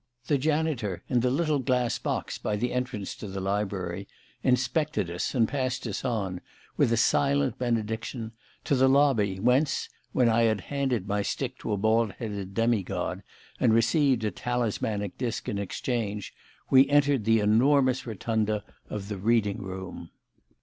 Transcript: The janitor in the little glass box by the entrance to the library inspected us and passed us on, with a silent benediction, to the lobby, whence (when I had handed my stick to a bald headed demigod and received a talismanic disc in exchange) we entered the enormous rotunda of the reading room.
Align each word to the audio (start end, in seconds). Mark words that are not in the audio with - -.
The 0.25 0.39
janitor 0.39 1.03
in 1.09 1.19
the 1.19 1.29
little 1.29 1.59
glass 1.59 1.99
box 1.99 2.39
by 2.39 2.55
the 2.55 2.73
entrance 2.73 3.13
to 3.17 3.27
the 3.27 3.39
library 3.39 4.07
inspected 4.41 5.11
us 5.11 5.35
and 5.35 5.47
passed 5.47 5.85
us 5.85 6.03
on, 6.03 6.41
with 6.75 6.91
a 6.91 6.97
silent 6.97 7.59
benediction, 7.59 8.31
to 8.63 8.73
the 8.73 8.87
lobby, 8.89 9.39
whence 9.39 9.89
(when 10.11 10.27
I 10.27 10.41
had 10.45 10.61
handed 10.61 11.07
my 11.07 11.21
stick 11.21 11.59
to 11.59 11.71
a 11.73 11.77
bald 11.77 12.13
headed 12.13 12.55
demigod 12.55 13.21
and 13.59 13.75
received 13.75 14.23
a 14.23 14.31
talismanic 14.31 15.19
disc 15.19 15.47
in 15.47 15.59
exchange) 15.59 16.33
we 16.71 16.89
entered 16.89 17.23
the 17.25 17.39
enormous 17.39 18.07
rotunda 18.07 18.63
of 18.89 19.07
the 19.07 19.17
reading 19.17 19.59
room. 19.59 20.09